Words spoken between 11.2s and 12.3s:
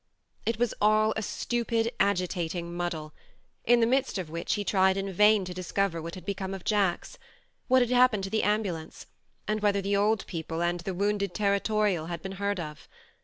territorial had